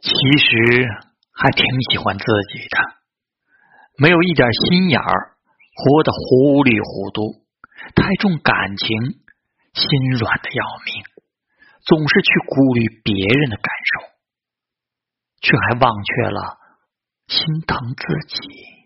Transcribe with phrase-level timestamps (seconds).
[0.00, 0.88] 其实
[1.32, 3.02] 还挺喜欢自己的。
[3.98, 5.36] 没有一点心眼儿
[5.74, 7.42] 活得糊里糊涂。
[7.96, 8.88] 太重感情
[9.74, 11.12] 心软的要命。
[11.84, 14.06] 总是去顾虑别人的感受
[15.40, 16.58] 却还忘却了
[17.26, 18.81] 心疼自己。